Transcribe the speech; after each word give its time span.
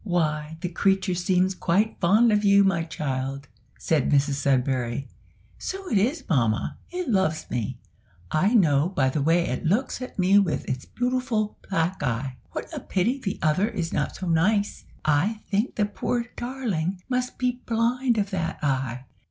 "Why, 0.03 0.57
the 0.61 0.69
creature 0.69 1.13
seems 1.13 1.53
quite 1.53 1.99
fond 2.01 2.31
of 2.31 2.43
you, 2.43 2.63
my 2.63 2.81
child," 2.85 3.47
said 3.77 4.09
Mrs 4.09 4.33
Sudberry. 4.41 5.07
"So 5.59 5.87
it 5.91 5.97
is, 5.99 6.23
mamma. 6.27 6.79
It 6.89 7.07
loves 7.07 7.45
me, 7.51 7.77
I 8.31 8.55
know, 8.55 8.89
by 8.89 9.09
the 9.09 9.21
way 9.21 9.43
it 9.43 9.63
looks 9.63 10.01
at 10.01 10.17
me 10.17 10.39
with 10.39 10.67
its 10.67 10.85
beautiful 10.85 11.59
black 11.69 12.01
eye. 12.01 12.37
What 12.49 12.73
a 12.75 12.79
pity 12.79 13.19
the 13.19 13.37
other 13.43 13.69
is 13.69 13.93
not 13.93 14.15
so 14.15 14.27
nice! 14.27 14.85
I 15.05 15.41
think 15.51 15.75
the 15.75 15.85
poor 15.85 16.25
darling 16.35 17.03
must 17.07 17.37
be 17.37 17.61
blind 17.67 18.17
of 18.17 18.31
that 18.31 18.57
eye." 18.63 19.05